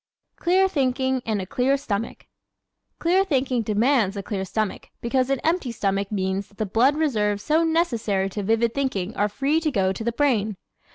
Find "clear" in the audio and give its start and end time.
0.37-0.67, 1.45-1.77, 2.97-3.23, 4.23-4.43